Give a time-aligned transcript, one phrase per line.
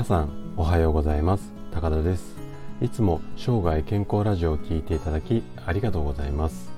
[0.00, 1.52] 皆さんおはようございます。
[1.72, 2.34] 高田です。
[2.80, 6.70] いつも生涯健康ラジオを聞いていただきありがとうございます。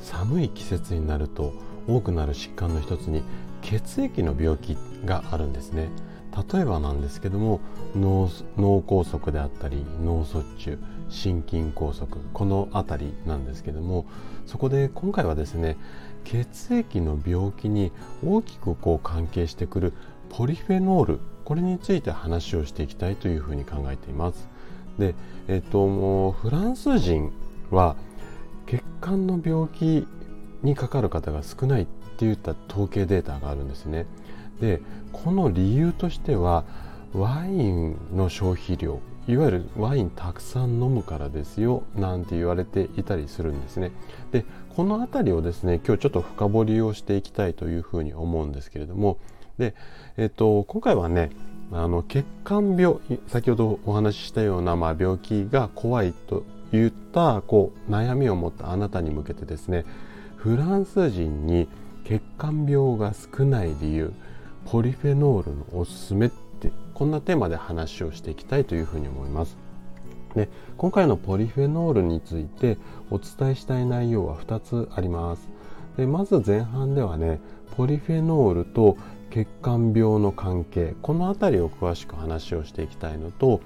[0.00, 1.52] 寒い季節になると
[1.86, 3.22] 多くなる疾患の一つに
[3.62, 5.90] 血液の病気があるんですね。
[6.52, 7.60] 例えばなんですけども
[7.94, 10.78] 脳脳梗塞であったり脳卒中
[11.08, 14.06] 心筋梗塞この辺りなんですけども
[14.44, 15.76] そこで今回はですね
[16.24, 17.92] 血液の病気に
[18.26, 19.92] 大きくこう関係してくる
[20.30, 24.48] ポリフェノールこれについて話をしていきたいというふうに考えています。
[24.98, 25.14] で、
[25.46, 27.32] えっと、もうフランス人
[27.70, 27.94] は
[28.66, 30.08] 血管の病気
[30.64, 31.86] にかかる方が少ないっ
[32.18, 34.06] ていった統計データがあるんですね。
[34.60, 34.82] で、
[35.12, 36.64] この理由としては
[37.14, 43.92] ワインの消費量いわゆるワインたくさん飲むからですよなんて言われていたりするんですね。
[44.32, 44.44] で
[44.74, 49.18] この辺りをですね今日ちょっと深掘りをしていきたいというふうに思うんですけれども
[49.58, 49.74] で、
[50.16, 51.30] えっと、今回はね
[51.72, 59.84] あの血管病先ほどお話ししたような、まあ、病気が怖いといったこう悩みを持ったあなたに向けてですね
[60.36, 61.68] フランス人に
[62.04, 64.12] 血管病が少ない理由
[64.66, 69.56] ポリフェノールのおすすめってこんなテーマで話をしていきたいというふうに思います。
[70.34, 72.78] で今回のポリフェノールについて
[73.10, 75.48] お伝えしたい内容は2つあります。
[75.96, 77.40] でまず前半ではね
[77.76, 78.96] ポリフェノールと
[79.30, 83.60] 血管病の関係この辺りを詳しく話をしていきたいのと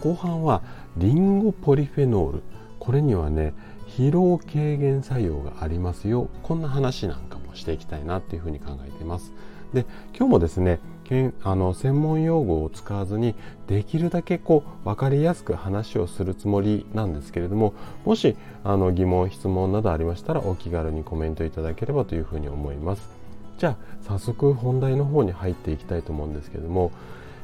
[0.00, 0.62] 後半は
[0.96, 2.42] リンゴポリフェノール。
[2.78, 3.54] これにはね
[3.88, 6.28] 疲労軽減作用がありますよ。
[6.42, 9.32] こんな話なんかもしていきたいなっていうふうに考えています。
[9.72, 9.86] で
[10.16, 13.34] 今日もですねけんあの専門用語を使わずに
[13.66, 23.15] できるだけこう分かりやすく話をするつもりなんですけれどももしあの疑問質問などありましたらお気軽にコメントいただければというふうに思います。
[23.58, 26.92] じゃあ早速本題の方に入っていきたいと思うんですけども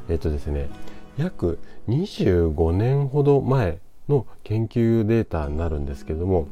[0.09, 0.69] えっとですね
[1.17, 6.48] 約25年ほど前の研究データになるんですけども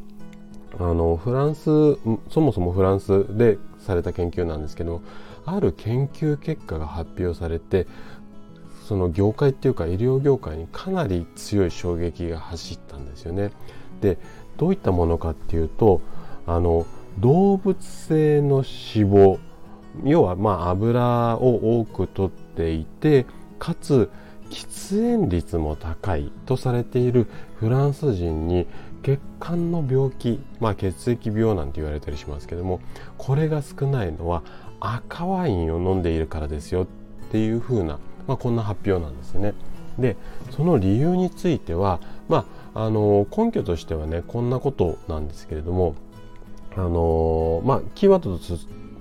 [0.78, 1.64] あのフランス
[2.30, 5.02] そもそもフランスでされた研究なんですけど
[5.44, 7.86] ある研究結果が発表されて
[8.86, 13.52] その業界っていうか医療業界にかなり強い衝撃が走ったんですよね。
[14.00, 14.18] で
[14.56, 16.00] どういったものかっていうと
[16.46, 16.86] あの
[17.18, 19.38] 動物性の脂肪
[20.04, 23.26] 要はまあ油を多くとっていて
[23.58, 24.10] かつ
[24.50, 28.66] 喫煙率も高いとされているフランス人に
[29.02, 32.80] 血管の病気、まあ、血液病なんて言われたりしますけども
[33.16, 34.42] これが少ないのは
[34.80, 36.86] 赤ワインを飲んでいるからですよっ
[37.30, 39.54] ていうふうな、まあ、こんな発表なんですね。
[39.98, 40.16] で
[40.50, 45.94] その理由については、まあ、あの根拠としてはねこんなことなんですけれども
[46.76, 48.58] あの、まあ、キーワードと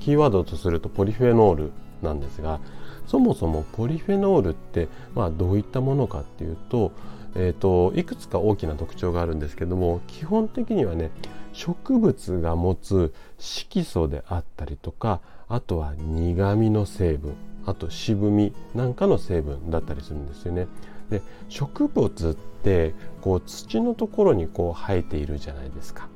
[0.09, 1.71] キーワードとするとポリフェノール
[2.01, 2.59] なんですが
[3.05, 6.93] そもそもポリフェノールって、まあ、どういったものかっていうと,、
[7.35, 11.11] えーと、いくつか大きな特徴があるんですけども基本的にはね
[11.53, 17.35] 植物が持つ色素であったりとかあとは苦味の成分
[17.67, 20.67] あと渋みなんかの成分だったりするんですよね。
[21.11, 22.33] で植物っ
[22.63, 26.07] てこう土のところにこう生えているじゃないですか。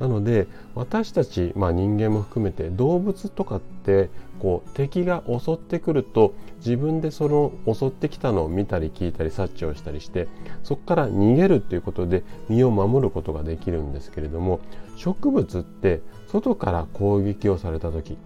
[0.00, 4.10] なので私たち、まあ、人間も含めて動物とかって
[4.40, 10.28] こう敵が襲ってくると自分でその襲ってきたのを見たり聞いたり察知をしたりして
[10.64, 14.60] そこから逃げるっていうことで身を守ることができるんですけれども
[14.96, 18.18] 植物って外から攻撃をされた時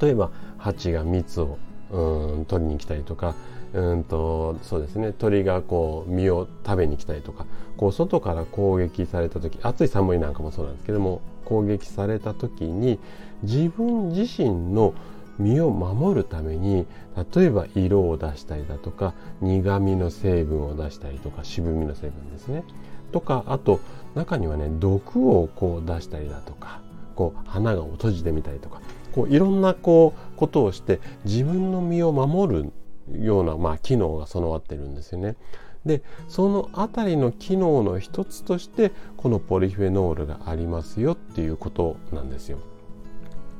[0.00, 1.58] 例えば蜂が蜜を
[1.90, 3.34] うん取りに来たりとか
[3.72, 5.12] うんとそうですね。
[5.12, 12.98] 鳥がこう実を食べに来たりとかこう外から攻撃された時暑い寒いなんかもそうなんですけども攻撃された時に
[13.42, 14.94] 自分自身の
[15.38, 16.86] 身を守るために
[17.34, 22.64] 例えば色を出したりだとか苦味の成分を出したりとか渋みの成分ですね。
[23.12, 23.80] とかあと
[24.14, 26.80] 中にはね毒をこう出したりだとか
[27.14, 28.80] こう花が閉じてみたりとか
[29.12, 32.72] こういろんなこうことをして自分の身を守る
[33.18, 35.36] ような、まあ、機能が備わってるんですよね。
[35.84, 42.58] でその辺りの機能の一つとしてこのポリフェノールがありますよっていうことなんですよ。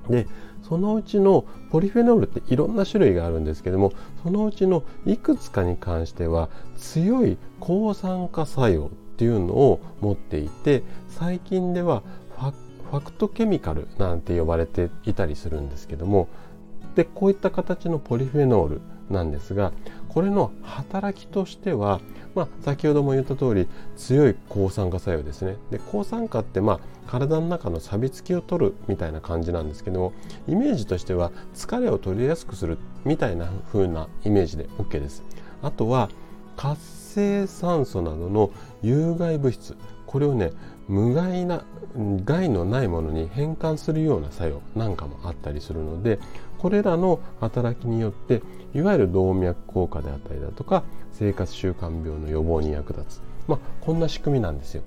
[0.08, 0.26] で
[0.62, 3.92] そのうちのポリフェノールっていろんな種類があるんですけども
[4.22, 12.02] そのうちのいくつかに関しては強い抗酸化作用っていうのを持っていて最近では
[12.90, 16.28] ファクトケミカルなんて呼ばれていたりするんですけども
[16.96, 19.72] でこういった形のポリフェノールなんですが
[20.08, 22.00] これの働きとしては、
[22.34, 25.56] まあ、先ほども言った通り強い抗酸化作用ですね。
[25.70, 30.12] で抗酸化ってまあ体の中の錆びつきを取るみたいな感じなんですけども
[30.46, 35.22] イメージとしては疲れを取りやすくするみたいな風なイメージで OK です。
[35.62, 36.08] あとは
[36.56, 38.50] 活性酸素などの
[38.82, 40.52] 有害物質これをね
[40.88, 41.64] 無害な
[42.24, 46.18] 害のないものに変換するような作用なんかもあったりするので
[46.60, 48.42] これらの働きによって
[48.74, 54.82] いわゆる動脈硬化であったりだとか生活習慣病の予防に役立つ、まあ、こんな仕組みなんですよ。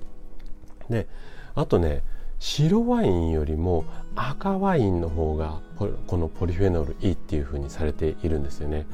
[0.89, 1.07] で
[1.55, 2.03] あとね
[2.39, 3.85] 白ワインよりも
[4.15, 8.85] 赤ワインの方がこのポリフェノールいいっていうふうにされているんですよね。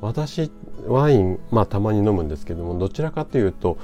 [0.00, 0.50] 私
[0.86, 3.78] ワインまあたまに飲むんですけどもどちらかというと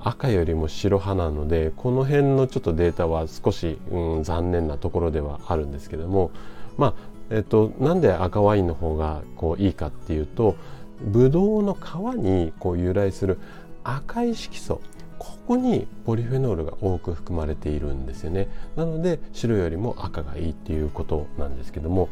[0.00, 6.30] 赤よりも白派なのでこの辺のちょっとデータは少し、うん、残念なところではあるんですけども
[6.78, 6.94] まあ
[7.30, 10.56] えっとなんで赤ワインの方がこういいかっていうと
[11.00, 11.78] ブドウの皮
[12.16, 13.38] にこう由来する
[13.84, 14.80] 赤い色素
[15.18, 18.48] ここにポリフェノールが多く含まれているんですよね。
[18.74, 22.08] なので白よりも赤がいいっていうことなんですけども。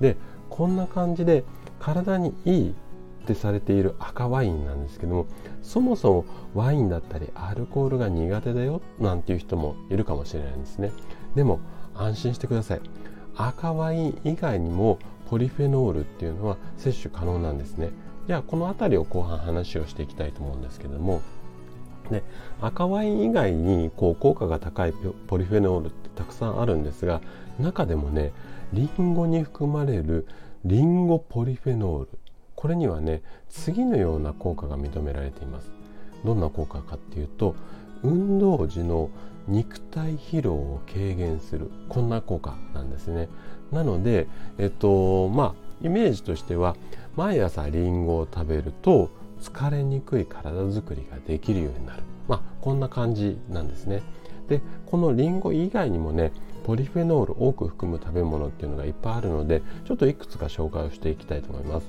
[0.00, 0.16] で
[0.48, 1.44] こんな感じで
[1.80, 2.74] 体にいいっ
[3.24, 5.26] てされている赤ワインなんですけども
[5.62, 6.24] そもそも
[6.54, 10.92] ワインだったりアルコールが苦手だよなんていう人もいるかもしれないんですね。
[11.34, 11.60] でも
[11.94, 12.80] 安心してください。
[13.36, 14.98] 赤ワイン以外にも
[15.28, 17.90] ポリフェノールっていうのは摂取可能なんですね。
[18.26, 21.22] じゃあこの辺りを後半話をしていきたいと思うんですけども。
[22.10, 22.22] で
[22.60, 24.92] 赤ワイン以外にこう効果が高い
[25.28, 27.22] ポリフェノールってたくさんあるんですが
[27.58, 28.32] 中でもね
[28.72, 30.26] リンゴに含まれる
[30.64, 32.08] リンゴポリフェノール。
[32.54, 35.70] これにはね次のような効果が認められています。
[36.24, 37.54] どんな効果かっていうと
[38.02, 39.10] 運動時の
[39.48, 41.70] 肉体疲労を軽減する。
[41.88, 43.28] こんな効果なんですね。
[43.70, 44.28] なので
[44.58, 46.76] えっとまあイメージとしては
[47.16, 49.10] 毎朝リンゴを食べると
[49.40, 52.02] 疲れにくい体づくりができるようになる。
[52.28, 54.02] まあこんな感じなんですね。
[54.48, 56.32] でこのリンゴ以外にもね
[56.64, 61.86] ポリフェノール多く含む食べ物っていうのがいっぱいあるのでちょっといくつか紹介をしていきたいと思います。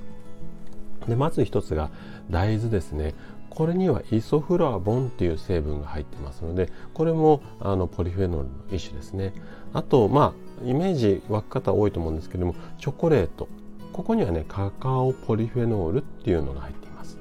[1.06, 1.90] でまず一つが
[2.30, 3.14] 大豆ですね。
[3.54, 9.32] これにはイソフラボンっていう成分が入ってますのでこれもあのポリフェノールの一種ですね。
[9.72, 13.48] あとまあイメージ湧く方多いと思うんですけどもチョコレート。
[13.92, 17.18] ここにはねカカオポリフェノールっていうのが入っています。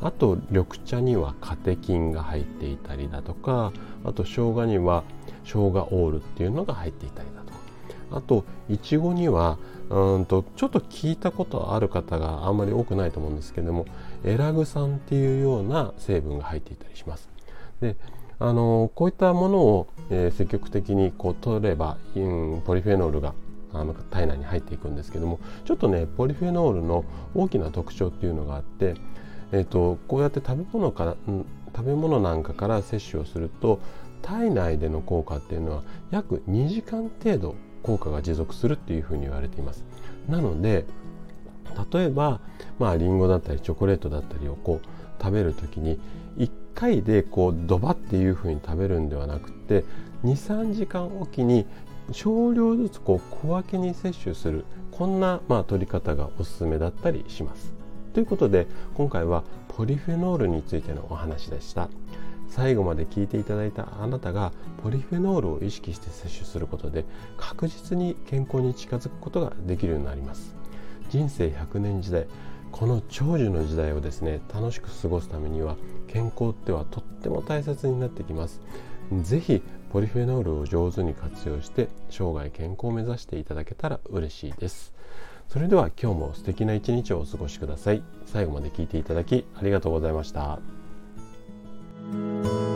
[0.00, 3.72] あと緑茶にはカテキンが入っていたりだとか
[4.04, 5.02] あと生姜には
[5.44, 7.58] 生姜オールっていうのが入っていたりだとか。
[8.12, 9.58] あといちごには
[9.90, 13.86] うんとちょっと聞いたことある方があんまり多くないと思うんですけども
[14.24, 17.28] エラグ酸っていうような成分が入っていたりします。
[17.80, 17.96] で
[18.38, 23.34] あのこういったものを、えー、積極的にこう取れば、うん、ポリフェノールが
[23.72, 27.04] あの体内に入っていくんですけどもちょっとねポリフェノールの
[27.34, 28.94] 大きな特徴っていうのがあって、
[29.52, 31.16] えーと、こうやって食べ物から、
[31.74, 33.80] 食べ物なんかから摂取をすると
[34.22, 37.54] 体内での効果っていうのは約2時間程度
[37.84, 39.84] 効果が持続するっていうふうに言われています
[40.28, 40.84] なので
[41.92, 42.40] 例えば
[42.78, 46.00] まあリンゴだったりチョコレートだったりをこう食べる時に
[46.38, 49.84] 1回でこうドバっていうふうに食べるんではなくて
[50.24, 51.66] 23時間おきに
[52.12, 57.72] 少量ずつこう小分けに摂取するこんなまあ取り方がおすすめだったりします。
[58.12, 61.88] ということで今回はポリフェノールについてのお話でした。
[62.48, 64.52] 最後まで聞いていただいたあなたが
[64.82, 67.04] ポリフェノールを意識して摂取することで
[67.36, 70.54] 確実に健康に近づくことができるようになります。
[71.10, 72.26] 人生100年時代
[72.72, 75.76] この長寿の時代をですね楽しく過ごすためには
[76.08, 78.60] 健康ってはとっても大切になってきます。
[79.22, 84.92] 是非ポリフェノールを上手に活用して生涯健康を目指していただけたら嬉しいです。
[85.48, 88.02] それでは今日も素敵な一日をお過ごしください。
[88.26, 90.83] 最後まで聞いていただきありがとうございました。
[92.12, 92.73] Música